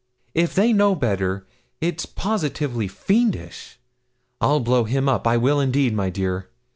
[0.33, 1.45] If they know better,
[1.79, 3.77] it's positively fiendish.
[4.41, 6.49] I'll blow him up I will indeed, my dear.